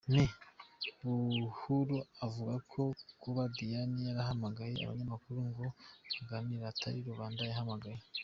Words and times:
Me 0.13 0.23
Buhuru 1.01 1.97
akavuga 2.07 2.55
ko 2.71 2.83
kuba 3.21 3.41
Diane 3.55 3.99
yarahamagaye 4.07 4.73
abanyamakuru 4.81 5.39
ngo 5.49 5.65
baganire 6.17 6.63
atari 6.71 6.99
rubanda 7.09 7.41
yahamagaye. 7.49 8.01